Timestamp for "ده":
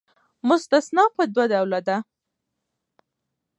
1.87-1.97